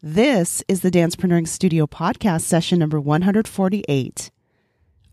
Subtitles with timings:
[0.00, 4.30] This is the Dancepreneuring Studio podcast session number 148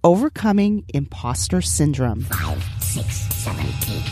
[0.04, 2.22] Overcoming Imposter Syndrome.
[2.22, 4.04] Five, six, seven, eight.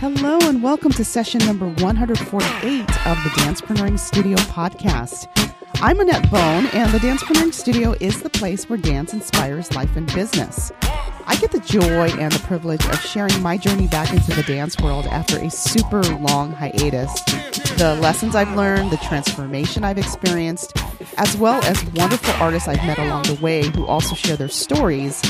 [0.00, 5.28] Hello, and welcome to session number 148 of the Dancepreneuring Studio podcast.
[5.82, 10.06] I'm Annett Bone, and the Dancepreneuring Studio is the place where dance inspires life and
[10.14, 10.72] business.
[11.26, 14.78] I get the joy and the privilege of sharing my journey back into the dance
[14.78, 17.12] world after a super long hiatus.
[17.76, 20.72] The lessons I've learned, the transformation I've experienced,
[21.18, 25.20] as well as wonderful artists I've met along the way who also share their stories,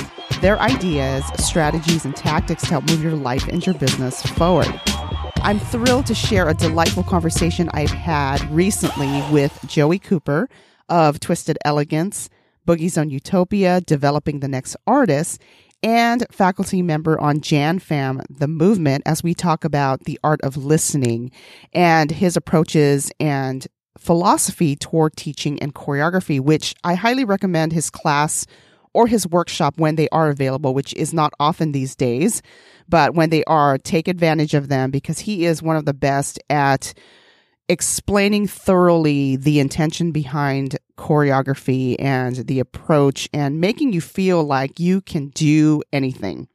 [0.42, 4.80] their ideas, strategies, and tactics to help move your life and your business forward.
[5.46, 10.48] I'm thrilled to share a delightful conversation I've had recently with Joey Cooper
[10.88, 12.28] of Twisted Elegance,
[12.66, 15.41] Boogie Zone Utopia, Developing the Next Artist,
[15.84, 21.30] and faculty member on JanFam, the movement, as we talk about the art of listening
[21.72, 28.47] and his approaches and philosophy toward teaching and choreography, which I highly recommend his class
[28.97, 32.41] or his workshop when they are available, which is not often these days.
[32.89, 36.39] But when they are, take advantage of them because he is one of the best
[36.48, 36.94] at
[37.69, 45.02] explaining thoroughly the intention behind choreography and the approach and making you feel like you
[45.02, 46.48] can do anything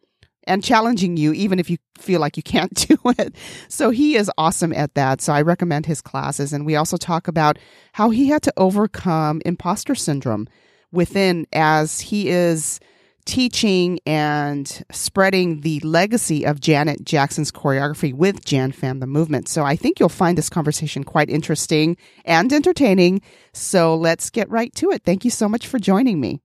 [0.47, 3.35] and challenging you even if you feel like you can't do it.
[3.67, 5.21] So he is awesome at that.
[5.21, 6.53] So I recommend his classes.
[6.53, 7.59] And we also talk about
[7.93, 10.47] how he had to overcome imposter syndrome
[10.91, 12.79] within as he is
[13.25, 19.47] teaching and spreading the legacy of Janet Jackson's choreography with Jan Fam the movement.
[19.47, 23.21] So I think you'll find this conversation quite interesting and entertaining.
[23.53, 25.03] So let's get right to it.
[25.03, 26.41] Thank you so much for joining me.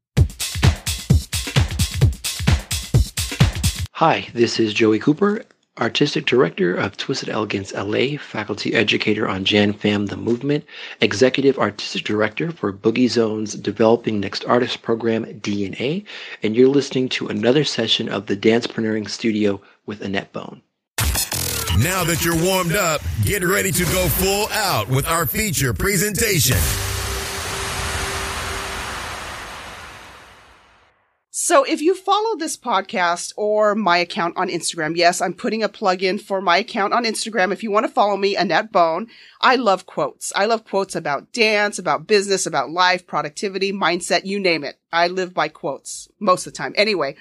[3.93, 5.43] Hi, this is Joey Cooper,
[5.79, 10.65] Artistic Director of Twisted Elegance LA, Faculty Educator on Jan Fam The Movement,
[11.01, 16.05] Executive Artistic Director for Boogie Zone's Developing Next Artist Program, DNA,
[16.43, 20.63] and you're listening to another session of the Dancepreneuring Studio with Annett Bone.
[21.79, 26.57] Now that you're warmed up, get ready to go full out with our feature presentation.
[31.47, 35.69] So if you follow this podcast or my account on Instagram, yes, I'm putting a
[35.69, 37.53] plug in for my account on Instagram.
[37.53, 39.07] If you want to follow me, Annett Bone,
[39.41, 40.33] I love quotes.
[40.35, 44.81] I love quotes about dance, about business, about life, productivity, mindset, you name it.
[44.93, 46.75] I live by quotes most of the time.
[46.77, 47.15] Anyway,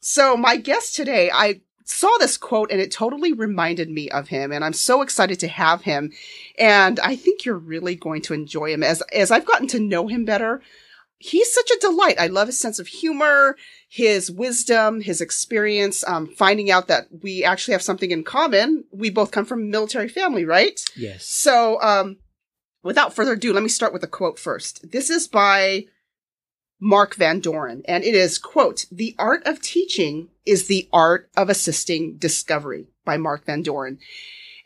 [0.00, 4.52] so my guest today, I saw this quote and it totally reminded me of him
[4.52, 6.12] and I'm so excited to have him.
[6.58, 10.08] And I think you're really going to enjoy him as, as I've gotten to know
[10.08, 10.62] him better
[11.18, 12.20] he's such a delight.
[12.20, 13.56] I love his sense of humor,
[13.88, 18.84] his wisdom, his experience, um, finding out that we actually have something in common.
[18.90, 20.80] We both come from a military family, right?
[20.96, 21.24] Yes.
[21.24, 22.18] So, um,
[22.82, 24.90] without further ado, let me start with a quote first.
[24.92, 25.86] This is by
[26.80, 31.48] Mark Van Doren, and it is, quote, The art of teaching is the art of
[31.48, 33.98] assisting discovery by Mark Van Doren.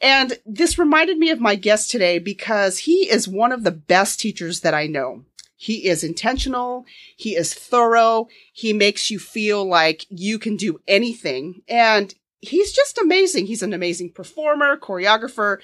[0.00, 4.18] And this reminded me of my guest today because he is one of the best
[4.18, 5.24] teachers that I know.
[5.60, 6.86] He is intentional.
[7.18, 8.28] He is thorough.
[8.50, 11.60] He makes you feel like you can do anything.
[11.68, 13.44] And he's just amazing.
[13.44, 15.58] He's an amazing performer, choreographer.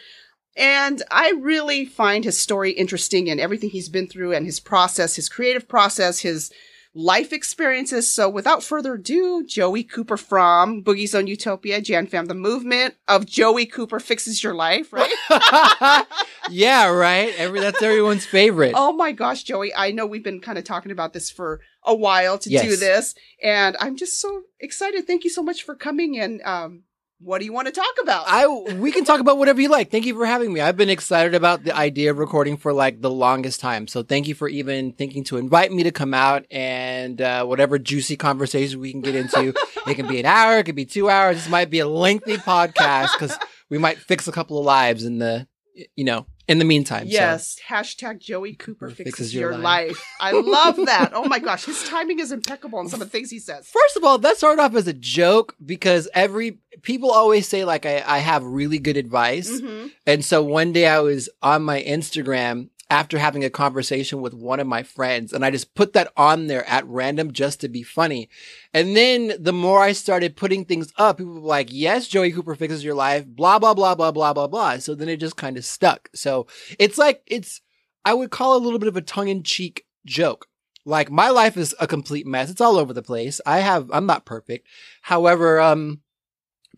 [0.55, 5.17] And I really find his story interesting and everything he's been through and his process,
[5.17, 6.53] his creative process, his
[6.97, 8.11] life experiences.
[8.11, 13.27] So without further ado, Joey Cooper from Boogie Zone Utopia, Jan Fam, the movement of
[13.27, 15.13] Joey Cooper fixes your life, right?
[16.51, 17.35] yeah, right.
[17.37, 18.73] Every that's everyone's favorite.
[18.75, 21.95] oh my gosh, Joey, I know we've been kind of talking about this for a
[21.95, 25.07] while to do this, and I'm just so excited.
[25.07, 26.83] Thank you so much for coming and um
[27.19, 28.25] what do you want to talk about?
[28.27, 29.91] I we can talk about whatever you like.
[29.91, 30.61] Thank you for having me.
[30.61, 33.87] I've been excited about the idea of recording for like the longest time.
[33.87, 37.79] So thank you for even thinking to invite me to come out and uh, whatever
[37.79, 39.55] juicy conversation we can get into.
[39.87, 41.37] it can be an hour, it could be two hours.
[41.37, 43.37] This might be a lengthy podcast because
[43.71, 45.47] we might fix a couple of lives in the
[45.95, 47.05] you know in the meantime.
[47.07, 50.01] So- Yes, hashtag Joey Cooper Cooper fixes, your, life.
[50.21, 51.11] I love that.
[51.15, 53.67] Oh my gosh, his timing is impeccable on some of the things he says.
[53.73, 57.87] First of all, that started off as a joke because every people always say like
[57.87, 59.61] I, I have really good advice.
[59.61, 64.33] hmm And so one day I was on my Instagram after having a conversation with
[64.33, 67.69] one of my friends and I just put that on there at random just to
[67.69, 68.29] be funny.
[68.73, 72.55] And then the more I started putting things up, people were like, yes, Joey Cooper
[72.55, 74.79] fixes your life, blah, blah, blah, blah, blah, blah, blah.
[74.79, 76.09] So then it just kind of stuck.
[76.15, 76.47] So
[76.79, 77.61] it's like, it's,
[78.05, 80.47] I would call it a little bit of a tongue in cheek joke.
[80.85, 82.51] Like my life is a complete mess.
[82.51, 83.41] It's all over the place.
[83.45, 84.69] I have, I'm not perfect.
[85.03, 86.03] However, um,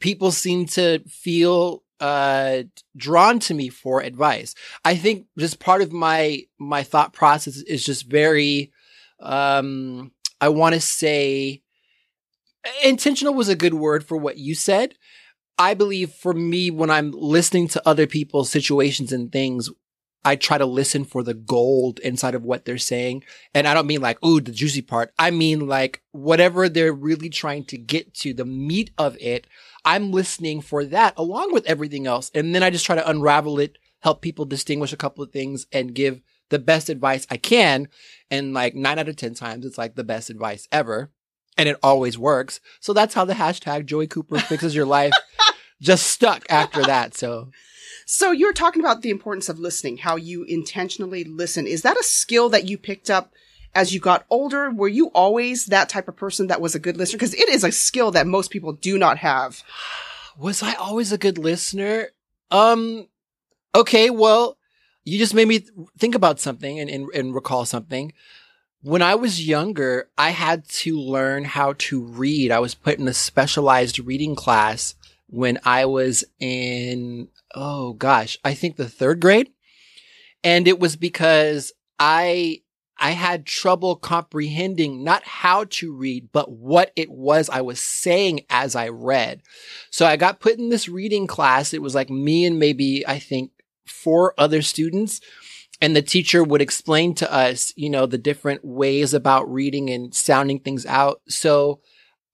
[0.01, 2.63] people seem to feel uh
[2.97, 4.55] drawn to me for advice.
[4.85, 8.73] I think just part of my my thought process is just very
[9.21, 11.63] um I want to say
[12.83, 14.95] intentional was a good word for what you said.
[15.59, 19.71] I believe for me when I'm listening to other people's situations and things
[20.29, 23.25] I try to listen for the gold inside of what they're saying.
[23.55, 25.11] And I don't mean like, ooh, the juicy part.
[25.19, 29.47] I mean like whatever they're really trying to get to, the meat of it.
[29.87, 32.31] I'm listening for that along with everything else.
[32.35, 35.67] And then I just try to unravel it, help people distinguish a couple of things
[35.73, 36.21] and give
[36.51, 37.89] the best advice I can.
[38.31, 41.11] And like nine out of 10 times, it's like the best advice ever.
[41.57, 42.61] And it always works.
[42.81, 45.15] So that's how the hashtag Joey Cooper fixes your life
[45.81, 47.17] just stuck after that.
[47.17, 47.49] So
[48.11, 51.67] So you're talking about the importance of listening, how you intentionally listen.
[51.67, 53.35] Is that a skill that you picked up
[53.75, 54.71] as you got older?
[54.71, 57.19] Were you always that type of person that was a good listener?
[57.19, 59.63] Because it is a skill that most people do not have.
[60.39, 62.09] was I always a good listener?
[62.51, 63.09] Um,
[63.75, 64.57] okay, well,
[65.05, 65.67] you just made me
[65.99, 68.15] think about something and, and, and recall something.
[68.81, 72.53] When I was younger, I had to learn how to read.
[72.53, 74.95] I was put in a specialized reading class
[75.29, 79.51] when I was in, oh gosh, I think the third grade.
[80.43, 82.63] And it was because I,
[82.99, 88.41] I had trouble comprehending not how to read, but what it was I was saying
[88.51, 89.43] as I read.
[89.91, 91.73] So I got put in this reading class.
[91.73, 93.53] It was like me and maybe, I think,
[93.87, 95.21] four other students.
[95.81, 100.13] And the teacher would explain to us, you know, the different ways about reading and
[100.13, 101.21] sounding things out.
[101.29, 101.81] So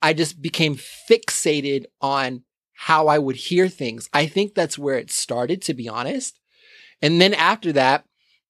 [0.00, 2.42] I just became fixated on
[2.74, 4.08] how I would hear things.
[4.12, 6.38] I think that's where it started, to be honest.
[7.00, 8.04] And then after that,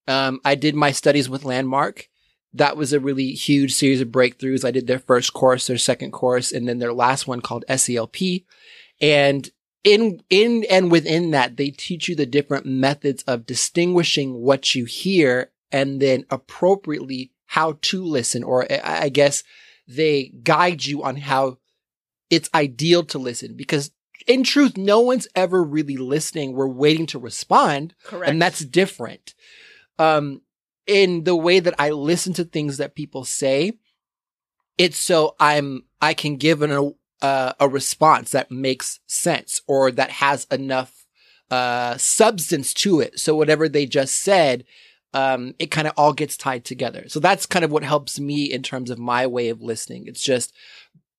[0.09, 2.09] um, I did my studies with Landmark.
[2.53, 4.65] That was a really huge series of breakthroughs.
[4.65, 8.45] I did their first course, their second course, and then their last one called SELP.
[9.01, 9.51] And
[9.83, 14.85] in, in and within that, they teach you the different methods of distinguishing what you
[14.85, 19.43] hear and then appropriately how to listen, or I guess
[19.87, 21.59] they guide you on how
[22.31, 23.91] it's ideal to listen because
[24.27, 26.53] in truth, no one's ever really listening.
[26.53, 27.95] We're waiting to respond.
[28.05, 28.31] Correct.
[28.31, 29.35] And that's different.
[29.99, 30.43] Um,
[30.87, 33.73] in the way that I listen to things that people say,
[34.77, 40.11] it's so I'm, I can give an, uh, a response that makes sense or that
[40.11, 41.07] has enough,
[41.51, 43.19] uh, substance to it.
[43.19, 44.65] So whatever they just said,
[45.15, 47.05] um, it kind of all gets tied together.
[47.09, 50.07] So that's kind of what helps me in terms of my way of listening.
[50.07, 50.53] It's just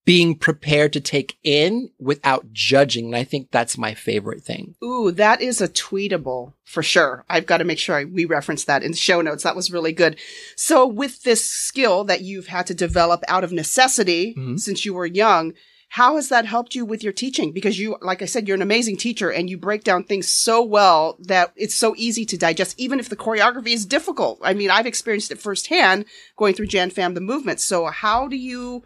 [0.06, 3.06] being prepared to take in without judging.
[3.06, 4.76] And I think that's my favorite thing.
[4.82, 7.24] Ooh, that is a tweetable for sure.
[7.28, 9.42] I've got to make sure I, we reference that in the show notes.
[9.42, 10.16] That was really good.
[10.54, 14.58] So with this skill that you've had to develop out of necessity Mhm.
[14.60, 15.52] since you were young,
[15.90, 17.50] how has that helped you with your teaching?
[17.52, 20.62] Because you, like I said, you're an amazing teacher and you break down things so
[20.62, 24.38] well that it's so easy to digest, even if the choreography is difficult.
[24.42, 26.04] I mean, I've experienced it firsthand
[26.36, 27.58] going through Jan Fam the movement.
[27.60, 28.82] So how do you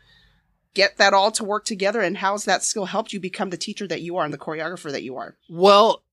[0.74, 3.86] get that all to work together and how's that skill helped you become the teacher
[3.86, 5.36] that you are and the choreographer that you are?
[5.48, 6.04] Well,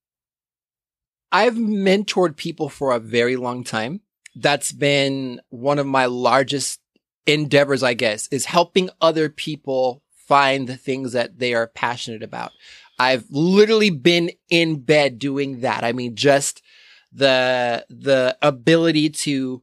[1.31, 4.01] I've mentored people for a very long time.
[4.35, 6.79] That's been one of my largest
[7.25, 12.51] endeavors, I guess, is helping other people find the things that they are passionate about.
[12.99, 15.83] I've literally been in bed doing that.
[15.83, 16.61] I mean, just
[17.11, 19.61] the, the ability to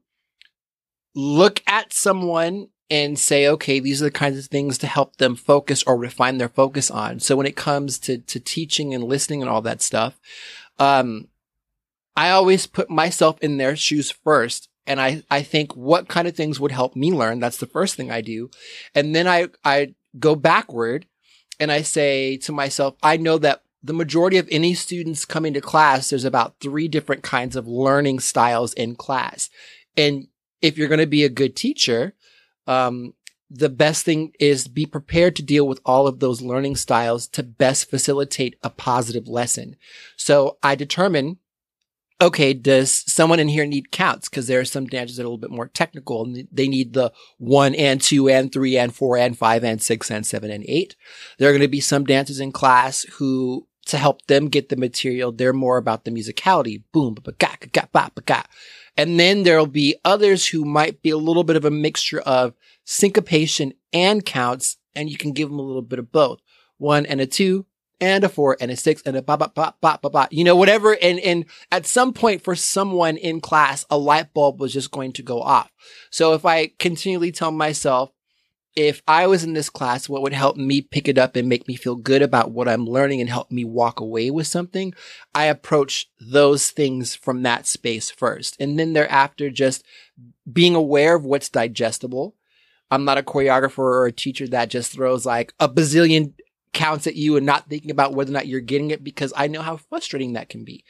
[1.14, 5.36] look at someone and say, okay, these are the kinds of things to help them
[5.36, 7.19] focus or refine their focus on.
[7.20, 10.20] So when it comes to, to teaching and listening and all that stuff,
[10.79, 11.29] um,
[12.17, 14.69] I always put myself in their shoes first.
[14.86, 17.41] And I, I think what kind of things would help me learn.
[17.41, 18.50] That's the first thing I do.
[18.94, 21.06] And then I, I go backward
[21.58, 25.60] and I say to myself, I know that the majority of any students coming to
[25.60, 29.48] class, there's about three different kinds of learning styles in class.
[29.96, 30.29] And
[30.60, 32.14] if you're going to be a good teacher,
[32.67, 33.15] um,
[33.51, 37.43] the best thing is be prepared to deal with all of those learning styles to
[37.43, 39.77] best facilitate a positive lesson.
[40.17, 41.39] So I determine,
[42.21, 44.29] okay, does someone in here need counts?
[44.29, 46.94] Cause there are some dances that are a little bit more technical and they need
[46.94, 50.65] the one and two and three and four and five and six and seven and
[50.67, 50.97] eight.
[51.39, 54.77] There are going to be some dancers in class who to help them get the
[54.77, 56.83] material, they're more about the musicality.
[56.93, 58.44] Boom, ba ga ga ba ba.
[58.96, 62.55] And then there'll be others who might be a little bit of a mixture of
[62.84, 66.41] syncopation and counts, and you can give them a little bit of both.
[66.79, 67.67] One and a two
[68.01, 70.29] and a four and a six and a ba ba ba ba ba ba.
[70.31, 70.96] You know, whatever.
[71.01, 75.13] And, and at some point for someone in class, a light bulb was just going
[75.15, 75.70] to go off.
[76.10, 78.13] So if I continually tell myself,
[78.77, 81.69] if I was in this class, what would help me pick it up and make
[81.69, 84.95] me feel good about what I'm learning and help me walk away with something?
[85.35, 88.57] I approach those things from that space first.
[88.59, 89.85] And then thereafter, just
[90.51, 92.35] being aware of what's digestible.
[92.91, 96.33] I'm not a choreographer or a teacher that just throws like a bazillion
[96.73, 99.47] counts at you and not thinking about whether or not you're getting it because I
[99.47, 100.85] know how frustrating that can be.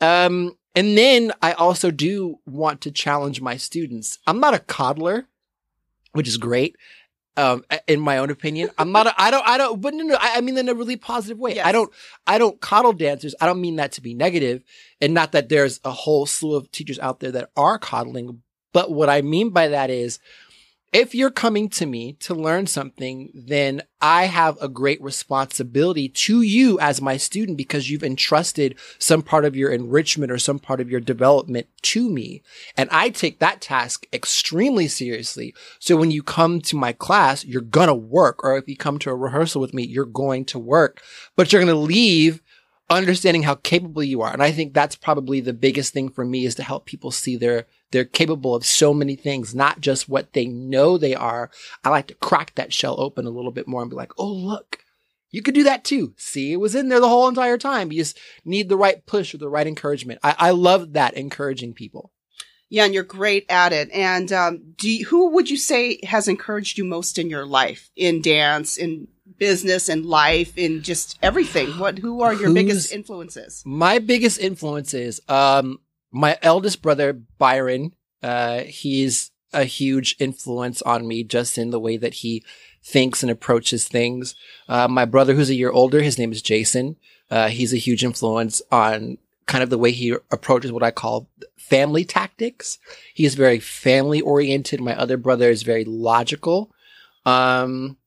[0.00, 4.18] Um, and then I also do want to challenge my students.
[4.26, 5.26] I'm not a coddler,
[6.12, 6.76] which is great.
[7.38, 10.14] Um, in my own opinion, I'm not, a, I don't, I don't, but no, no,
[10.14, 11.56] I, I mean in a really positive way.
[11.56, 11.66] Yes.
[11.66, 11.92] I don't,
[12.26, 13.34] I don't coddle dancers.
[13.42, 14.64] I don't mean that to be negative
[15.02, 18.42] and not that there's a whole slew of teachers out there that are coddling.
[18.72, 20.18] But what I mean by that is
[20.96, 26.40] if you're coming to me to learn something, then I have a great responsibility to
[26.40, 30.80] you as my student because you've entrusted some part of your enrichment or some part
[30.80, 32.42] of your development to me.
[32.78, 35.54] And I take that task extremely seriously.
[35.78, 38.42] So when you come to my class, you're going to work.
[38.42, 41.02] Or if you come to a rehearsal with me, you're going to work,
[41.36, 42.40] but you're going to leave
[42.88, 44.32] understanding how capable you are.
[44.32, 47.36] And I think that's probably the biggest thing for me is to help people see
[47.36, 51.50] they're, they're capable of so many things, not just what they know they are.
[51.84, 54.32] I like to crack that shell open a little bit more and be like, Oh,
[54.32, 54.78] look,
[55.30, 56.14] you could do that too.
[56.16, 57.92] See, it was in there the whole entire time.
[57.92, 60.20] You just need the right push or the right encouragement.
[60.22, 62.12] I, I love that encouraging people.
[62.68, 63.90] Yeah, and you're great at it.
[63.92, 67.90] And um, do you, who would you say has encouraged you most in your life,
[67.94, 69.06] in dance, in
[69.38, 71.78] business, in life, in just everything?
[71.78, 71.98] What?
[72.00, 73.62] Who are your Who's- biggest influences?
[73.64, 75.78] My biggest influences, um,
[76.16, 81.98] my eldest brother, Byron, uh, he's a huge influence on me just in the way
[81.98, 82.42] that he
[82.82, 84.34] thinks and approaches things.
[84.66, 86.96] Uh, my brother, who's a year older, his name is Jason.
[87.30, 91.28] Uh, he's a huge influence on kind of the way he approaches what I call
[91.58, 92.78] family tactics.
[93.12, 94.80] He is very family oriented.
[94.80, 96.72] My other brother is very logical.
[97.26, 97.98] Um,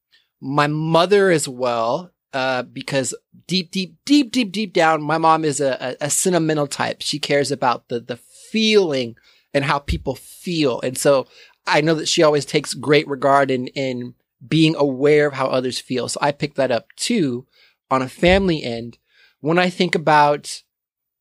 [0.41, 3.13] my mother as well, uh, because
[3.47, 7.01] deep, deep, deep, deep, deep down, my mom is a, a, a sentimental type.
[7.01, 9.15] She cares about the, the feeling
[9.53, 10.79] and how people feel.
[10.81, 11.27] And so
[11.65, 15.79] I know that she always takes great regard in, in being aware of how others
[15.79, 16.07] feel.
[16.07, 17.47] So I pick that up too
[17.91, 18.97] on a family end.
[19.39, 20.63] When I think about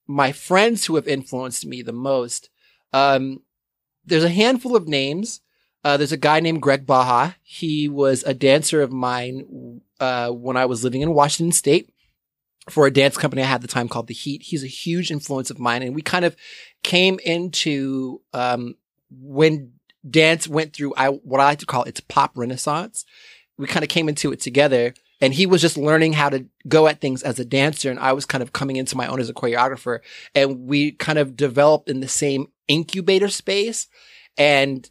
[0.07, 2.51] my friends who have influenced me the most,
[2.93, 3.43] um,
[4.05, 5.41] there's a handful of names.
[5.85, 7.33] Uh, there's a guy named Greg Baja.
[7.43, 9.45] He was a dancer of mine
[10.01, 11.93] uh, when I was living in Washington State
[12.71, 14.43] for a dance company I had at the time called The Heat.
[14.43, 16.37] He's a huge influence of mine, and we kind of
[16.83, 18.75] came into um,
[19.11, 19.73] when
[20.09, 23.05] dance went through I what I like to call its pop renaissance.
[23.57, 26.87] We kind of came into it together, and he was just learning how to go
[26.87, 29.31] at things as a dancer, and I was kind of coming into my own as
[29.31, 30.01] a choreographer,
[30.35, 33.89] and we kind of developed in the same incubator space,
[34.37, 34.89] and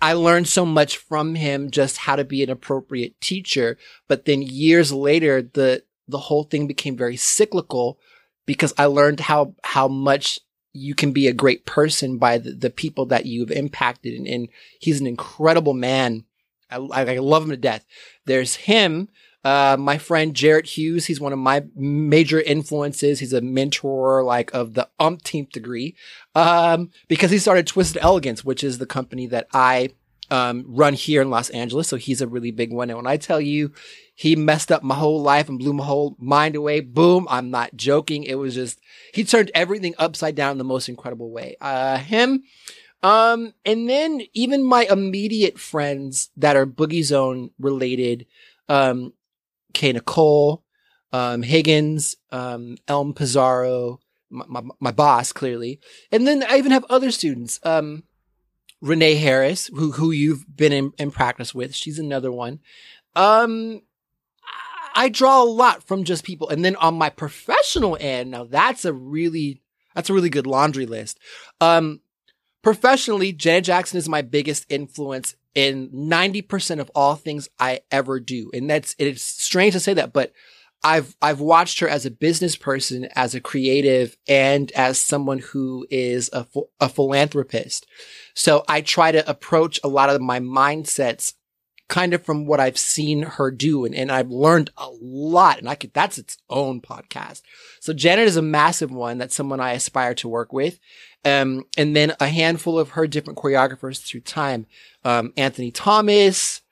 [0.00, 3.78] I learned so much from him just how to be an appropriate teacher.
[4.08, 7.98] But then years later, the, the whole thing became very cyclical
[8.44, 10.38] because I learned how, how much
[10.72, 14.14] you can be a great person by the, the people that you've impacted.
[14.14, 14.48] And, and
[14.78, 16.24] he's an incredible man.
[16.70, 17.86] I, I, I love him to death.
[18.26, 19.08] There's him.
[19.46, 23.20] Uh, my friend Jarrett Hughes, he's one of my major influences.
[23.20, 25.94] He's a mentor, like of the umpteenth degree,
[26.34, 29.90] um, because he started Twisted Elegance, which is the company that I
[30.32, 31.86] um, run here in Los Angeles.
[31.86, 32.90] So he's a really big one.
[32.90, 33.70] And when I tell you
[34.16, 37.76] he messed up my whole life and blew my whole mind away, boom, I'm not
[37.76, 38.24] joking.
[38.24, 38.80] It was just,
[39.14, 41.54] he turned everything upside down in the most incredible way.
[41.60, 42.42] Uh, him,
[43.04, 48.26] um, and then even my immediate friends that are Boogie Zone related,
[48.68, 49.12] um,
[49.76, 50.64] Kay Nicole,
[51.12, 55.80] um, Higgins, um, Elm Pizarro, my, my, my boss, clearly.
[56.10, 58.04] And then I even have other students, um,
[58.80, 61.74] Renee Harris, who, who you've been in, in practice with.
[61.74, 62.60] She's another one.
[63.14, 63.82] Um,
[64.94, 66.48] I draw a lot from just people.
[66.48, 69.60] And then on my professional end, now that's a really,
[69.94, 71.18] that's a really good laundry list.
[71.60, 72.00] Um,
[72.62, 78.50] professionally, Janet Jackson is my biggest influence in 90% of all things I ever do.
[78.54, 80.32] And that's, it's strange to say that, but
[80.84, 85.86] I've, I've watched her as a business person, as a creative, and as someone who
[85.90, 86.46] is a,
[86.78, 87.86] a philanthropist.
[88.34, 91.32] So I try to approach a lot of my mindsets
[91.88, 93.84] kind of from what I've seen her do.
[93.84, 97.42] And, and I've learned a lot and I could, that's its own podcast.
[97.80, 99.18] So Janet is a massive one.
[99.18, 100.78] That's someone I aspire to work with.
[101.24, 104.66] Um, and then a handful of her different choreographers through time.
[105.04, 106.62] Um, Anthony Thomas,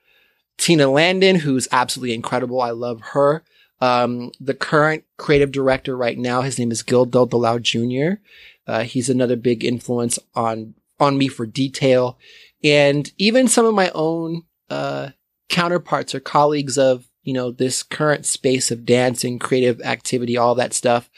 [0.58, 2.60] Tina Landon, who's absolutely incredible.
[2.60, 3.42] I love her.
[3.80, 8.20] Um, the current creative director right now, his name is Gil Duldulao Jr.
[8.66, 12.18] Uh, he's another big influence on, on me for detail
[12.64, 15.10] and even some of my own, uh,
[15.48, 20.54] counterparts or colleagues of, you know, this current space of dance and creative activity, all
[20.54, 21.10] that stuff.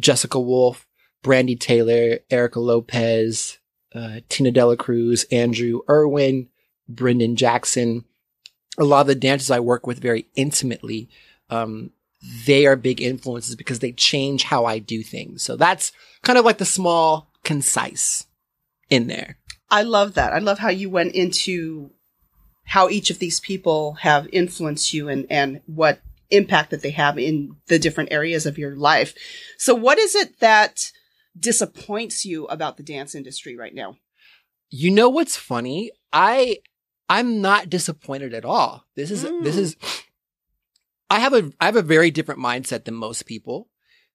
[0.00, 0.86] Jessica Wolf,
[1.22, 3.58] Brandy Taylor, Erica Lopez,
[3.94, 6.48] uh, Tina Dela Cruz, Andrew Irwin,
[6.88, 8.04] Brendan Jackson.
[8.78, 11.08] A lot of the dancers I work with very intimately,
[11.50, 11.90] um,
[12.46, 15.42] they are big influences because they change how I do things.
[15.42, 15.92] So that's
[16.22, 18.26] kind of like the small, concise
[18.88, 19.38] in there.
[19.70, 20.32] I love that.
[20.32, 21.90] I love how you went into
[22.70, 26.00] how each of these people have influenced you and, and what
[26.30, 29.12] impact that they have in the different areas of your life.
[29.58, 30.92] So what is it that
[31.36, 33.96] disappoints you about the dance industry right now?
[34.70, 35.90] You know what's funny?
[36.12, 36.58] I
[37.08, 38.84] I'm not disappointed at all.
[38.94, 39.42] This is Mm.
[39.42, 39.76] this is
[41.10, 43.68] I have a I have a very different mindset than most people.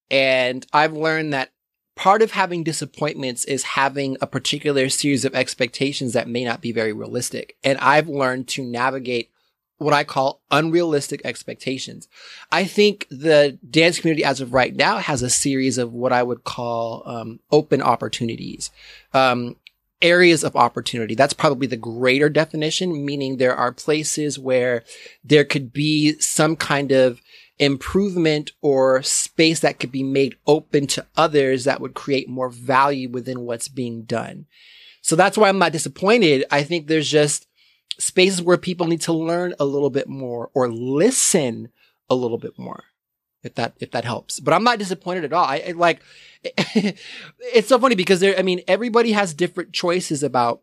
[0.10, 1.52] And I've learned that
[1.96, 6.72] part of having disappointments is having a particular series of expectations that may not be
[6.72, 7.56] very realistic.
[7.64, 9.32] And I've learned to navigate
[9.78, 12.08] what I call unrealistic expectations.
[12.52, 16.24] I think the dance community as of right now has a series of what I
[16.24, 18.72] would call um, open opportunities.
[19.14, 19.58] Um,
[20.02, 21.16] areas of opportunity.
[21.16, 24.84] That's probably the greater definition, meaning there are places where
[25.24, 27.22] there could be some kind of
[27.60, 33.10] improvement or space that could be made open to others that would create more value
[33.10, 34.46] within what's being done.
[35.02, 36.46] So that's why I'm not disappointed.
[36.52, 37.48] I think there's just
[37.98, 41.70] spaces where people need to learn a little bit more or listen
[42.10, 42.84] a little bit more.
[43.44, 45.46] If that, if that helps, but I'm not disappointed at all.
[45.46, 46.02] I, I like,
[46.44, 50.62] it's so funny because there, I mean, everybody has different choices about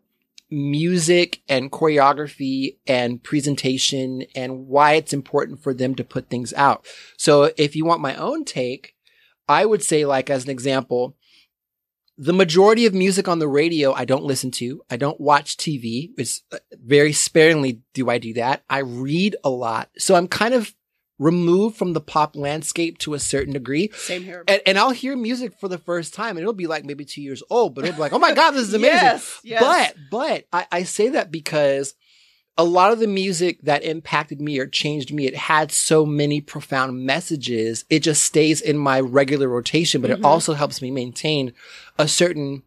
[0.53, 6.85] music and choreography and presentation and why it's important for them to put things out.
[7.17, 8.95] So if you want my own take,
[9.47, 11.17] I would say like as an example,
[12.17, 14.83] the majority of music on the radio I don't listen to.
[14.89, 16.11] I don't watch TV.
[16.17, 18.63] It's uh, very sparingly do I do that.
[18.69, 19.89] I read a lot.
[19.97, 20.73] So I'm kind of
[21.19, 23.91] removed from the pop landscape to a certain degree.
[23.93, 24.43] Same here.
[24.47, 27.21] And, and I'll hear music for the first time and it'll be like maybe two
[27.21, 29.03] years old, but it'll be like, oh my God, this is amazing.
[29.03, 29.61] Yes, yes.
[29.61, 31.93] But, but I, I say that because
[32.57, 36.39] a lot of the music that impacted me or changed me, it had so many
[36.41, 37.85] profound messages.
[37.89, 40.19] It just stays in my regular rotation, but Mhm.
[40.19, 41.53] it also helps me maintain
[41.97, 42.63] a certain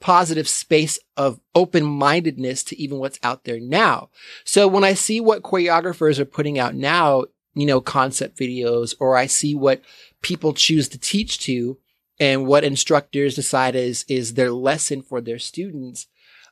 [0.00, 4.10] positive space of open mindedness to even what's out there now.
[4.44, 9.16] So when I see what choreographers are putting out now, you know, concept videos, or
[9.16, 9.82] I see what
[10.22, 11.78] people choose to teach to
[12.20, 16.06] and what instructors decide is, is their lesson for their students.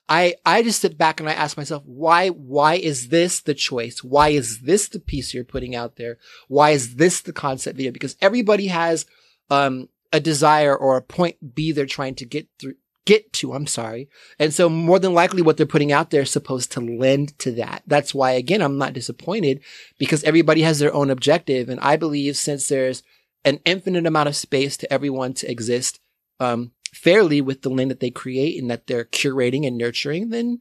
[0.09, 4.03] I, I just sit back and I ask myself, why, why is this the choice?
[4.03, 6.19] Why is this the piece you're putting out there?
[6.49, 7.93] Why is this the concept video?
[7.93, 9.07] Because everybody has,
[9.49, 13.53] um, a desire or a point B they're trying to get through, get to.
[13.53, 14.09] I'm sorry.
[14.38, 17.53] And so more than likely what they're putting out there is supposed to lend to
[17.53, 17.83] that.
[17.87, 19.61] That's why again, I'm not disappointed
[19.99, 21.69] because everybody has their own objective.
[21.69, 23.03] And I believe since there's
[23.45, 25.99] an infinite amount of space to everyone to exist,
[26.38, 30.61] um, fairly with the lane that they create and that they're curating and nurturing, then,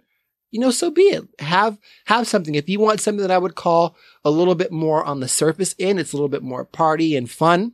[0.50, 1.24] you know, so be it.
[1.40, 2.56] Have, have something.
[2.56, 5.76] If you want something that I would call a little bit more on the surface
[5.78, 7.74] end, it's a little bit more party and fun.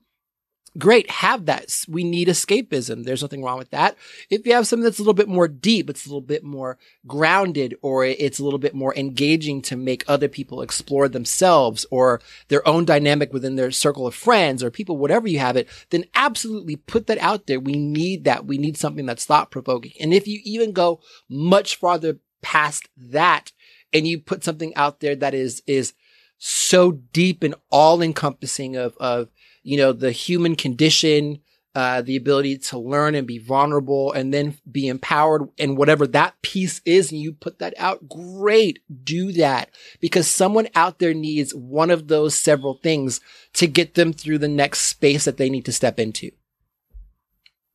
[0.78, 1.10] Great.
[1.10, 1.86] Have that.
[1.88, 3.04] We need escapism.
[3.04, 3.98] There's nothing wrong with that.
[4.30, 6.78] If you have something that's a little bit more deep, it's a little bit more
[7.08, 12.22] grounded or it's a little bit more engaging to make other people explore themselves or
[12.50, 16.06] their own dynamic within their circle of friends or people, whatever you have it, then
[16.14, 17.60] absolutely put that out there.
[17.60, 18.46] We need that.
[18.46, 19.94] We need something that's thought provoking.
[20.00, 23.52] And if you even go much farther past that
[23.92, 25.94] and you put something out there that is, is
[26.38, 29.30] so deep and all encompassing of, of,
[29.68, 31.40] you know, the human condition,
[31.76, 36.42] uh, the ability to learn and be vulnerable and then be empowered and whatever that
[36.42, 38.80] piece is and you put that out, great.
[39.04, 43.20] Do that because someone out there needs one of those several things
[43.56, 46.32] to get them through the next space that they need to step into.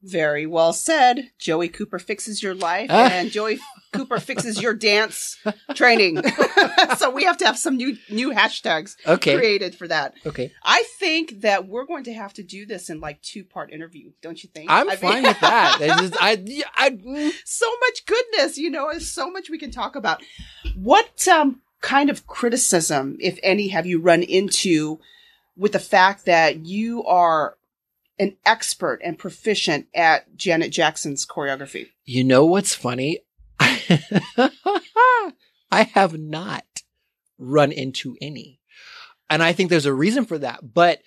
[0.02, 1.30] Very well said.
[1.38, 3.08] Joey Cooper fixes your life Ah.
[3.12, 3.60] and Joey
[3.92, 5.36] Cooper fixes your dance
[5.74, 6.20] training.
[6.96, 9.36] so we have to have some new new hashtags Okay.
[9.36, 10.14] created for that.
[10.26, 10.50] Okay.
[10.64, 14.10] I think that we're going to have to do this in like two part interview,
[14.22, 14.70] don't you think?
[14.70, 15.76] I'm I mean- fine with that.
[15.80, 16.32] Just- I,
[16.76, 17.30] I, mm.
[17.44, 20.20] so much goodness, you know, there's so much we can talk about.
[20.74, 24.98] What um, kind of criticism, if any, have you run into
[25.56, 27.56] with the fact that you are
[28.18, 31.88] an expert and proficient at Janet Jackson's choreography?
[32.04, 33.20] You know what's funny?
[33.58, 35.34] I
[35.94, 36.64] have not
[37.38, 38.60] run into any.
[39.30, 40.74] And I think there's a reason for that.
[40.74, 41.00] But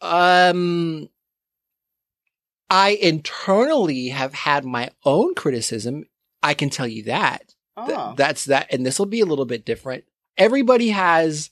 [0.00, 1.08] um
[2.70, 6.06] I internally have had my own criticism.
[6.42, 7.54] I can tell you that.
[7.86, 10.04] Th- Oh, that's that and this will be a little bit different.
[10.36, 11.50] everybody has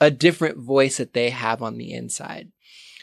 [0.00, 2.50] a different voice that they have on the inside.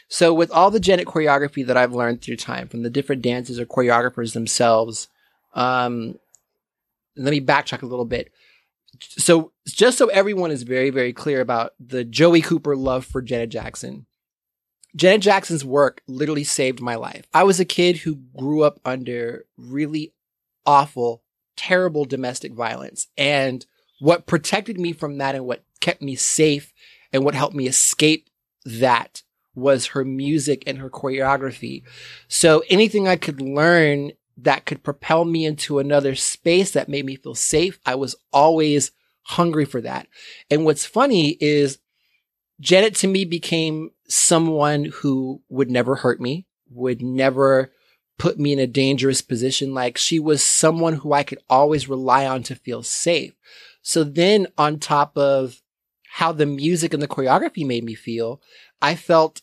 [0.08, 3.58] So with all the Janet choreography that I've learned through time from the different dancers
[3.58, 5.08] or choreographers themselves,
[5.54, 6.18] um,
[7.16, 8.32] let me backtrack a little bit.
[9.00, 13.50] So just so everyone is very, very clear about the Joey Cooper love for Janet
[13.50, 14.06] Jackson.
[14.96, 17.26] Janet Jackson's work literally saved my life.
[17.34, 20.14] I was a kid who grew up under really
[20.64, 21.22] awful,
[21.54, 23.08] terrible domestic violence.
[23.18, 23.64] And
[24.00, 26.72] what protected me from that and what kept me safe
[27.12, 28.30] and what helped me escape
[28.64, 29.22] that
[29.58, 31.82] was her music and her choreography.
[32.28, 37.16] So anything I could learn that could propel me into another space that made me
[37.16, 38.92] feel safe, I was always
[39.22, 40.06] hungry for that.
[40.50, 41.78] And what's funny is
[42.60, 47.72] Janet to me became someone who would never hurt me, would never
[48.18, 49.74] put me in a dangerous position.
[49.74, 53.34] Like she was someone who I could always rely on to feel safe.
[53.82, 55.62] So then on top of
[56.10, 58.40] how the music and the choreography made me feel,
[58.82, 59.40] I felt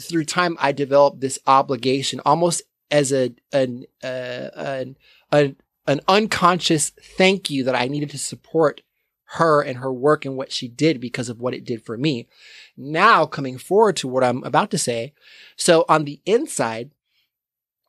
[0.00, 4.96] through time I developed this obligation almost as a an uh, an,
[5.30, 8.82] an an unconscious thank you that I needed to support
[9.36, 12.28] her and her work and what she did because of what it did for me.
[12.76, 15.14] Now coming forward to what I'm about to say.
[15.56, 16.90] So on the inside,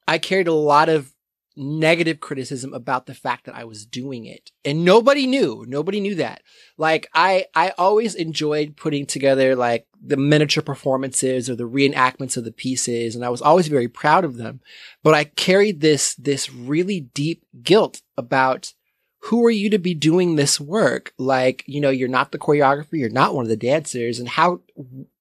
[0.08, 1.13] I carried a lot of
[1.56, 4.52] negative criticism about the fact that I was doing it.
[4.66, 5.66] And nobody knew.
[5.68, 6.42] Nobody knew that.
[6.78, 12.44] Like I I always enjoyed putting together like the miniature performances or the reenactments of
[12.44, 14.62] the pieces and I was always very proud of them.
[15.04, 18.74] But I carried this this really deep guilt about
[19.28, 21.14] who are you to be doing this work?
[21.18, 24.60] Like, you know, you're not the choreographer, you're not one of the dancers and how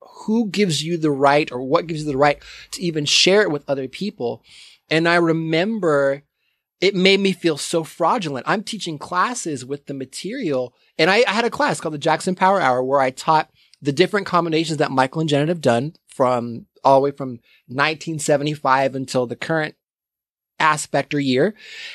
[0.00, 2.42] who gives you the right or what gives you the right
[2.72, 4.42] to even share it with other people?
[4.90, 6.22] And I remember
[6.80, 8.46] it made me feel so fraudulent.
[8.48, 12.34] I'm teaching classes with the material and I, I, had a class called the Jackson
[12.34, 16.66] Power Hour where I taught the different combinations that Michael and Janet have done from
[16.82, 19.76] all the way from 1975 until the current
[20.58, 21.54] aspect or year.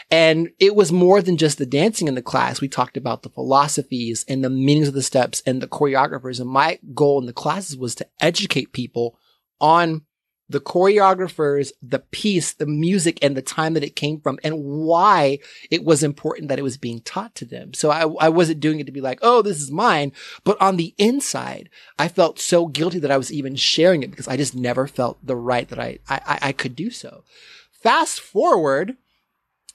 [0.10, 2.62] And it was more than just the dancing in the class.
[2.62, 6.40] We talked about the philosophies and the meanings of the steps and the choreographers.
[6.40, 9.18] And my goal in the classes was to educate people
[9.60, 10.04] on
[10.50, 15.40] the choreographers, the piece, the music, and the time that it came from, and why
[15.70, 17.74] it was important that it was being taught to them.
[17.74, 20.14] So I, I wasn't doing it to be like, oh, this is mine.
[20.44, 24.28] But on the inside, I felt so guilty that I was even sharing it because
[24.28, 27.24] I just never felt the right that I, I, I could do so.
[27.72, 28.96] Fast forward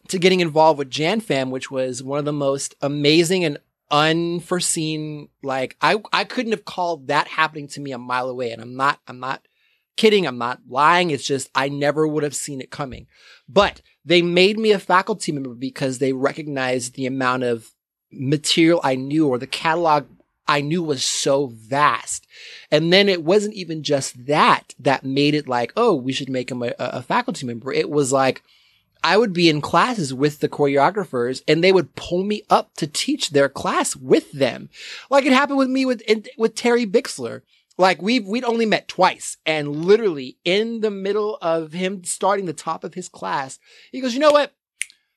[0.08, 3.58] to getting involved with JanFam, which was one of the most amazing and
[3.90, 8.50] unforeseen, like I, I couldn't have called that happening to me a mile away.
[8.50, 9.46] And I'm not, I'm not,
[9.96, 10.26] kidding.
[10.26, 11.10] I'm not lying.
[11.10, 13.06] It's just I never would have seen it coming.
[13.48, 17.72] But they made me a faculty member because they recognized the amount of
[18.10, 20.06] material I knew or the catalog
[20.48, 22.26] I knew was so vast.
[22.70, 26.50] And then it wasn't even just that that made it like, oh, we should make
[26.50, 27.72] him a, a faculty member.
[27.72, 28.42] It was like,
[29.04, 32.86] I would be in classes with the choreographers and they would pull me up to
[32.86, 34.68] teach their class with them.
[35.10, 36.02] Like it happened with me with,
[36.36, 37.42] with Terry Bixler.
[37.82, 42.52] Like we've we'd only met twice, and literally in the middle of him starting the
[42.52, 43.58] top of his class,
[43.90, 44.54] he goes, "You know what,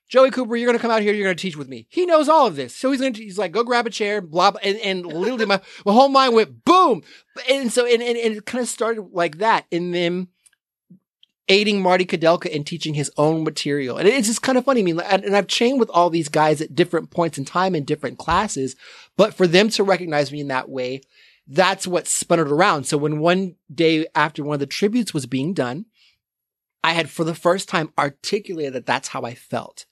[0.09, 2.47] Joey Cooper, you're gonna come out here, you're gonna teach with me." He knows all
[2.47, 5.05] of this, so he's gonna he's like, "Go grab a chair," blah, blah and, and
[5.05, 7.03] literally my, my whole mind went boom,
[7.47, 10.29] and so and and, and it kind of started like that, and then
[11.47, 13.99] aiding Marty Kudelka and teaching his own material.
[13.99, 14.81] And it's just kind of funny.
[14.81, 17.83] I mean, and I've chained with all these guys at different points in time in
[17.83, 18.75] different classes,
[19.17, 21.01] but for them to recognize me in that way
[21.47, 22.85] that's what spun it around.
[22.85, 25.85] So when one day after one of the tributes was being done,
[26.83, 29.85] I had for the first time articulated that that's how I felt.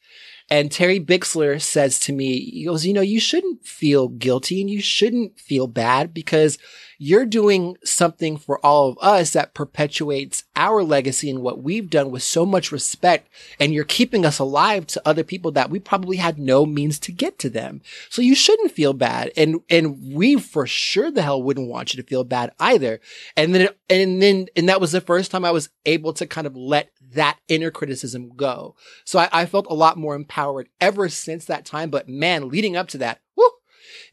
[0.50, 4.70] And Terry Bixler says to me, he goes, you know, you shouldn't feel guilty and
[4.70, 6.58] you shouldn't feel bad because
[6.98, 12.12] you're doing something for all of us that perpetuates our legacy and what we've done
[12.12, 13.28] with so much respect.
[13.60, 17.12] And you're keeping us alive to other people that we probably had no means to
[17.12, 17.82] get to them.
[18.10, 19.32] So you shouldn't feel bad.
[19.36, 23.02] And, and we for sure the hell wouldn't want you to feel bad either.
[23.36, 26.48] And then, and then, and that was the first time I was able to kind
[26.48, 28.76] of let that inner criticism go.
[29.06, 31.90] So I, I felt a lot more empowered ever since that time.
[31.90, 33.50] But man, leading up to that, whoo,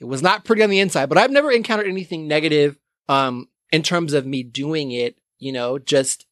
[0.01, 3.83] it was not pretty on the inside, but I've never encountered anything negative, um, in
[3.83, 6.27] terms of me doing it, you know, just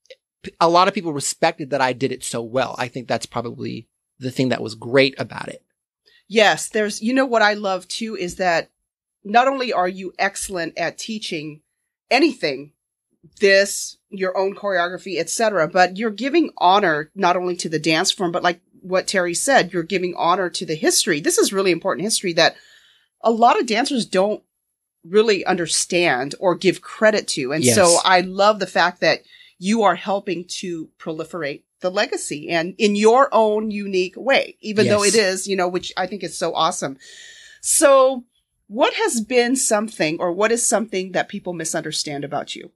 [0.61, 2.75] a lot of people respected that I did it so well.
[2.79, 5.63] I think that's probably the thing that was great about it.
[6.27, 8.71] Yes, there's, you know, what I love too is that
[9.25, 11.61] not only are you excellent at teaching
[12.11, 12.73] anything,
[13.41, 18.33] this, your own choreography, etc., but you're giving honor not only to the dance form,
[18.33, 21.21] but like what Terry said, you're giving honor to the history.
[21.21, 22.57] This is really important history that
[23.23, 24.43] a lot of dancers don't
[25.05, 27.53] really understand or give credit to.
[27.53, 27.75] And Yes.
[27.75, 29.21] so I love the fact that
[29.59, 35.05] you are helping to proliferate the legacy and in your own unique way, even though
[35.05, 36.99] it is, you know, which I think is so awesome.
[37.61, 38.25] So
[38.67, 42.71] what has been something or what is something that people misunderstand about you?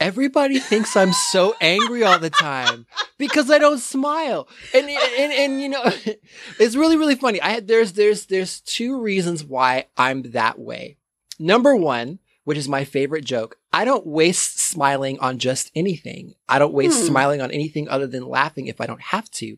[0.00, 4.48] Everybody thinks I'm so angry all the time because I don't smile.
[4.74, 5.82] And, and, and, you know,
[6.58, 7.40] it's really, really funny.
[7.40, 10.96] I had, there's, there's, there's two reasons why I'm that way.
[11.38, 13.56] Number one, which is my favorite joke.
[13.72, 16.34] I don't waste smiling on just anything.
[16.48, 17.06] I don't waste Hmm.
[17.06, 19.56] smiling on anything other than laughing if I don't have to.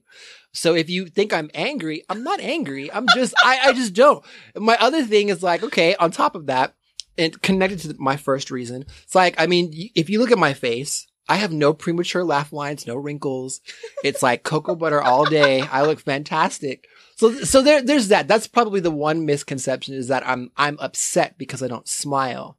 [0.53, 2.92] So if you think I'm angry, I'm not angry.
[2.92, 4.25] I'm just, I, I just don't.
[4.55, 6.75] My other thing is like, okay, on top of that,
[7.18, 10.55] and connected to my first reason, it's like, I mean, if you look at my
[10.55, 13.61] face, I have no premature laugh lines, no wrinkles.
[14.05, 15.61] It's like cocoa butter all day.
[15.62, 16.87] I look fantastic.
[17.16, 18.29] So, so there, there's that.
[18.29, 22.59] That's probably the one misconception is that I'm, I'm upset because I don't smile.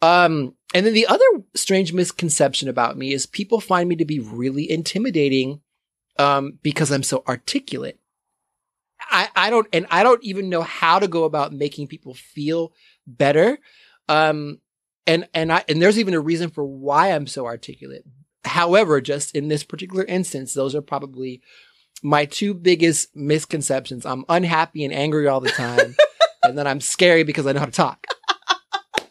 [0.00, 4.18] Um, and then the other strange misconception about me is people find me to be
[4.18, 5.60] really intimidating,
[6.18, 7.98] um, because I'm so articulate.
[9.10, 12.72] I, I don't, and I don't even know how to go about making people feel
[13.06, 13.58] better.
[14.08, 14.60] Um,
[15.06, 18.04] and, and I, and there's even a reason for why I'm so articulate.
[18.44, 21.42] However, just in this particular instance, those are probably
[22.02, 24.06] my two biggest misconceptions.
[24.06, 25.96] I'm unhappy and angry all the time.
[26.42, 28.06] and then I'm scary because I know how to talk.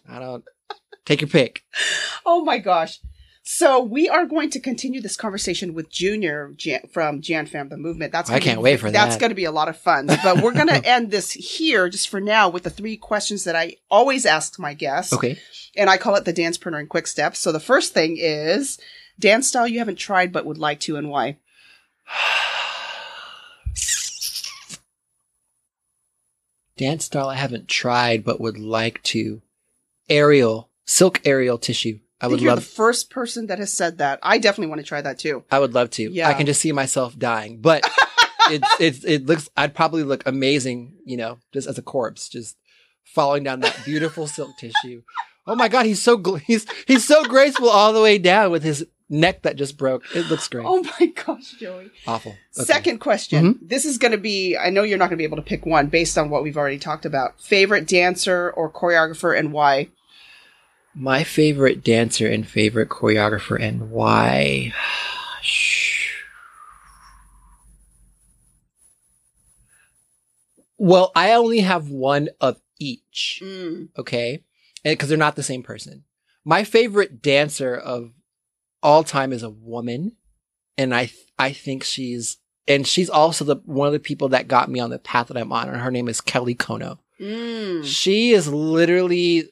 [0.07, 0.43] I don't
[1.05, 1.63] take your pick.
[2.25, 2.99] Oh my gosh.
[3.47, 7.77] So we are going to continue this conversation with Junior Jan, from Jan Fam the
[7.77, 8.11] Movement.
[8.11, 9.19] That's I can't be- wait for That's that.
[9.19, 10.07] going to be a lot of fun.
[10.07, 13.55] But we're going to end this here just for now with the three questions that
[13.55, 15.13] I always ask my guests.
[15.13, 15.37] Okay.
[15.75, 17.37] And I call it the dancepreneuring quick steps.
[17.37, 18.79] So the first thing is
[19.19, 21.37] dance style you haven't tried but would like to and why.
[26.77, 29.43] Dance style I haven't tried but would like to.
[30.09, 31.99] Aerial, silk aerial tissue.
[32.21, 34.19] I I would think you're love the first person that has said that.
[34.23, 35.43] I definitely want to try that too.
[35.51, 36.03] I would love to.
[36.03, 36.29] Yeah.
[36.29, 37.85] I can just see myself dying, but
[38.49, 39.49] it's it's it looks.
[39.57, 42.57] I'd probably look amazing, you know, just as a corpse, just
[43.03, 45.01] falling down that beautiful silk tissue.
[45.47, 48.63] Oh my god, he's so gl- he's he's so graceful all the way down with
[48.63, 50.03] his neck that just broke.
[50.15, 50.65] It looks great.
[50.65, 51.91] Oh my gosh, Joey.
[52.07, 52.31] Awful.
[52.57, 52.65] Okay.
[52.65, 53.55] Second question.
[53.55, 53.67] Mm-hmm.
[53.67, 55.65] This is going to be, I know you're not going to be able to pick
[55.65, 57.39] one based on what we've already talked about.
[57.39, 59.89] Favorite dancer or choreographer and why?
[60.95, 64.73] My favorite dancer and favorite choreographer and why.
[70.77, 73.41] Well, I only have one of each.
[73.43, 73.89] Mm.
[73.97, 74.43] okay?
[74.83, 76.03] Because they're not the same person.
[76.43, 78.11] My favorite dancer of
[78.83, 80.11] all time is a woman,
[80.77, 84.69] and I I think she's and she's also the one of the people that got
[84.69, 85.69] me on the path that I'm on.
[85.69, 86.99] And her name is Kelly Konno.
[87.19, 87.83] Mm.
[87.83, 89.49] She is literally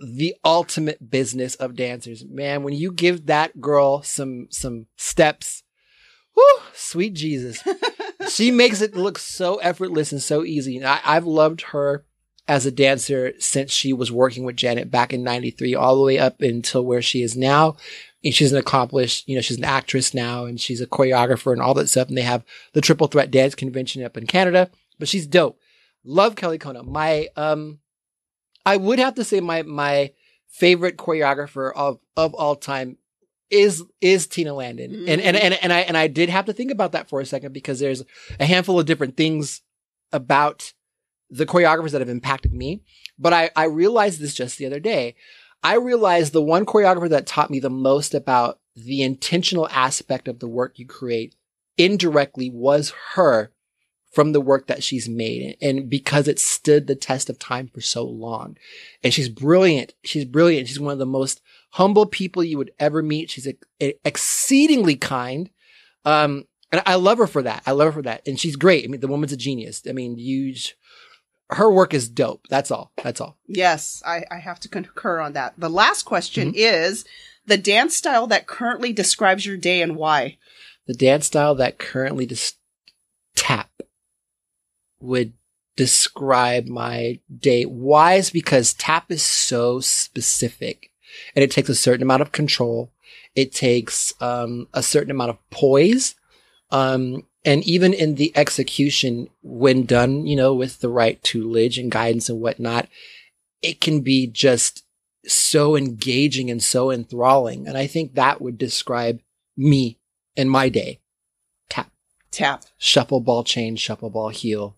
[0.00, 2.24] the ultimate business of dancers.
[2.24, 5.62] Man, when you give that girl some some steps,
[6.34, 7.62] whoo, sweet Jesus.
[8.30, 10.76] she makes it look so effortless and so easy.
[10.76, 12.04] And I, I've loved her
[12.48, 16.18] as a dancer since she was working with Janet back in 93, all the way
[16.18, 17.76] up until where she is now.
[18.24, 21.62] And she's an accomplished, you know, she's an actress now and she's a choreographer and
[21.62, 22.08] all that stuff.
[22.08, 25.58] And they have the Triple Threat Dance Convention up in Canada, but she's dope.
[26.04, 26.84] Love Kelly Konno.
[26.84, 27.78] My, um,
[28.64, 30.12] I would have to say my, my
[30.48, 32.98] favorite choreographer of, of all time
[33.50, 34.94] is, is Tina Landon.
[35.08, 35.44] And, and, mm-hmm.
[35.44, 37.80] and, and I, and I did have to think about that for a second because
[37.80, 38.04] there's
[38.38, 39.62] a handful of different things
[40.12, 40.72] about
[41.30, 42.82] the choreographers that have impacted me.
[43.18, 45.16] But I, I realized this just the other day.
[45.62, 50.38] I realized the one choreographer that taught me the most about the intentional aspect of
[50.38, 51.34] the work you create
[51.76, 53.52] indirectly was her
[54.10, 55.56] from the work that she's made.
[55.62, 58.56] And because it stood the test of time for so long.
[59.02, 59.94] And she's brilliant.
[60.02, 60.68] She's brilliant.
[60.68, 63.30] She's one of the most humble people you would ever meet.
[63.30, 65.50] She's ex- exceedingly kind.
[66.04, 67.62] Um, and I love her for that.
[67.66, 68.26] I love her for that.
[68.26, 68.84] And she's great.
[68.84, 69.82] I mean, the woman's a genius.
[69.88, 70.54] I mean, you,
[71.50, 72.46] her work is dope.
[72.48, 72.92] That's all.
[73.02, 73.36] That's all.
[73.46, 75.54] Yes, I, I have to concur on that.
[75.58, 77.04] The last question is
[77.46, 80.38] the dance style that currently describes your day and why.
[80.86, 82.56] The dance style that currently just
[83.36, 83.69] tap
[85.00, 85.32] would
[85.76, 87.64] describe my day.
[87.64, 90.90] Why is because tap is so specific
[91.34, 92.90] and it takes a certain amount of control.
[93.34, 96.14] It takes, um, a certain amount of poise.
[96.70, 101.90] Um, and even in the execution, when done, you know, with the right tutelage and
[101.90, 102.88] guidance and whatnot,
[103.62, 104.84] it can be just
[105.26, 107.66] so engaging and so enthralling.
[107.66, 109.20] And I think that would describe
[109.56, 109.98] me
[110.36, 111.00] and my day.
[111.68, 111.90] Tap,
[112.30, 112.64] Tap.
[112.78, 114.76] shuffle ball change, shuffle ball heel.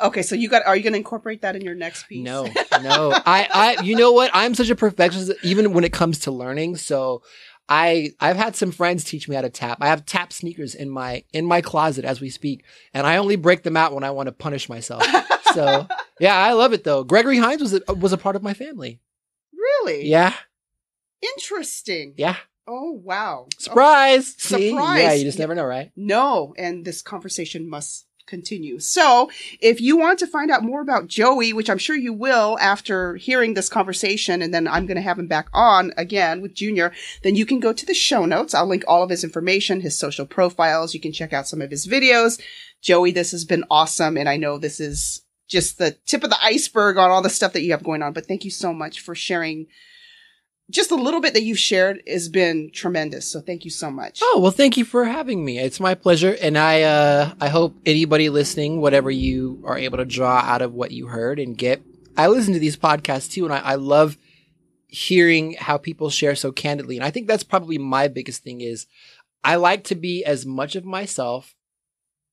[0.00, 2.22] Okay, so you got are you going to incorporate that in your next piece?
[2.22, 2.44] No,
[2.82, 3.12] no.
[3.14, 4.30] I, I, you know what?
[4.34, 6.76] I'm such a perfectionist, even when it comes to learning.
[6.76, 7.22] So,
[7.68, 9.78] I, I've had some friends teach me how to tap.
[9.80, 13.36] I have tap sneakers in my in my closet as we speak, and I only
[13.36, 15.02] break them out when I want to punish myself.
[15.54, 15.86] so,
[16.20, 17.02] yeah, I love it though.
[17.02, 19.00] Gregory Hines was a, was a part of my family.
[19.52, 20.06] Really?
[20.06, 20.34] Yeah,
[21.22, 22.14] Interesting.
[22.16, 22.36] yeah.
[22.68, 23.46] Oh wow.
[23.46, 24.34] Oh, surprise!
[24.38, 24.70] See?
[24.70, 24.98] Surprise.
[25.00, 25.90] Yeah, you just never know, right?
[25.96, 28.78] No, and this conversation must continue.
[28.78, 32.58] So, if you want to find out more about Joey, which I'm sure you will
[32.60, 36.54] after hearing this conversation, and then I'm going to have him back on again with
[36.54, 38.54] Junior, then you can go to the show notes.
[38.54, 40.94] I'll link all of his information, his social profiles.
[40.94, 42.40] You can check out some of his videos.
[42.82, 46.42] Joey, this has been awesome, and I know this is just the tip of the
[46.42, 49.00] iceberg on all the stuff that you have going on, but thank you so much
[49.00, 49.66] for sharing.
[50.68, 53.30] Just a little bit that you've shared has been tremendous.
[53.30, 54.18] So thank you so much.
[54.22, 55.58] Oh, well, thank you for having me.
[55.58, 56.36] It's my pleasure.
[56.42, 60.74] And I, uh, I hope anybody listening, whatever you are able to draw out of
[60.74, 61.82] what you heard and get,
[62.16, 63.44] I listen to these podcasts too.
[63.44, 64.16] And I, I love
[64.88, 66.96] hearing how people share so candidly.
[66.96, 68.86] And I think that's probably my biggest thing is
[69.44, 71.54] I like to be as much of myself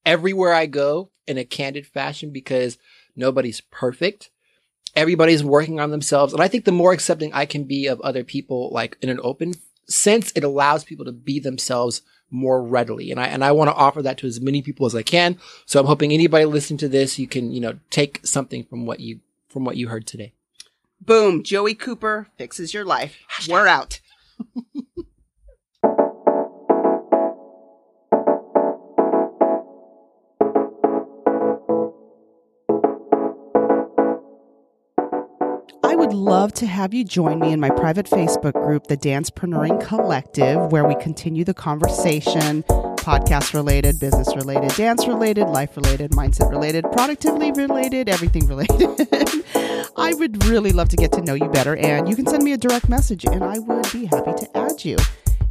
[0.06, 2.78] everywhere I go in a candid fashion because
[3.16, 4.32] nobody's perfect.
[4.96, 6.34] Everybody's working on themselves.
[6.34, 9.20] And I think the more accepting I can be of other people, like in an
[9.24, 9.54] open
[9.88, 13.12] sense, it allows people to be themselves more readily.
[13.12, 15.40] And I, and I want to offer that to as many people as I can.
[15.66, 19.00] So I'm hoping anybody listening to this, you can, you know, take something from what
[19.00, 20.34] you, from what you heard today.
[21.00, 21.44] Boom.
[21.44, 23.18] Joey Cooper fixes your life.
[23.48, 24.00] We're out.
[36.14, 40.72] would love to have you join me in my private Facebook group, the Dancepreneuring Collective,
[40.72, 42.62] where we continue the conversation
[42.98, 48.78] podcast related, business related, dance related, life related, mindset related, productivity related, everything related.
[49.98, 52.54] I would really love to get to know you better, and you can send me
[52.54, 54.98] a direct message, and I would be happy to add you.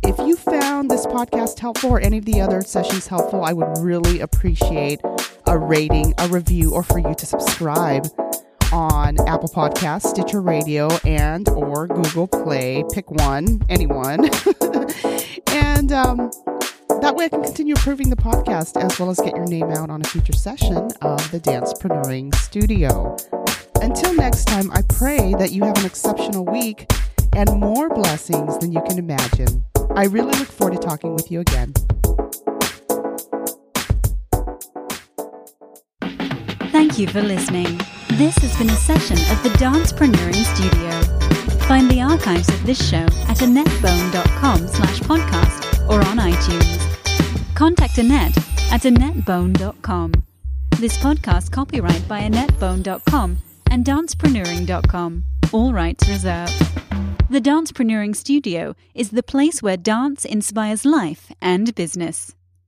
[0.05, 3.79] If you found this podcast helpful or any of the other sessions helpful, I would
[3.79, 5.01] really appreciate
[5.49, 8.07] a rating, a review, or for you to subscribe
[8.73, 12.85] on Apple Podcasts, Stitcher Radio, and or Google Play.
[12.93, 14.25] Pick one, anyone.
[15.53, 16.31] and um,
[17.01, 19.91] that way I can continue improving the podcast as well as get your name out
[19.91, 23.17] on a future session of the Dancepreneuring Studio.
[23.83, 26.91] Until next time, I pray that you have an exceptional week
[27.35, 29.65] and more blessings than you can imagine.
[29.97, 31.75] I really look forward to talking with you again.
[36.71, 37.81] Thank you for listening.
[38.19, 40.91] This has been a session of the Dancepreneuring Studio.
[41.67, 47.55] Find the archives of this show at annettbone.com slash podcast or on iTunes.
[47.55, 48.37] Contact Annett
[48.71, 50.13] at annettbone.com.
[50.79, 53.39] This podcast copyright by annettbone.com
[53.71, 55.25] and dancepreneuring.com.
[55.51, 56.53] All rights reserved.
[57.31, 62.35] The Dancepreneuring Studio is the place where dance inspires life and business.